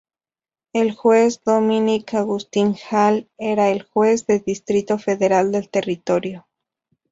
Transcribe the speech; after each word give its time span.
El 0.73 0.93
juez 0.95 1.41
Dominic 1.45 2.15
Augustin 2.15 2.75
Hall 2.89 3.29
era 3.37 3.69
el 3.69 3.83
Juez 3.83 4.25
de 4.25 4.39
Distrito 4.39 4.97
Federal 4.97 5.51
del 5.51 5.69
Territorio. 5.69 6.47